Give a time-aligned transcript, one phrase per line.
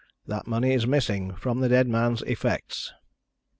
[0.25, 2.91] That money is missing from the dead man's effects."